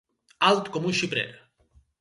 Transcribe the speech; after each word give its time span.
Alt 0.47 0.71
com 0.77 0.89
un 0.93 0.97
xiprer. 1.03 1.29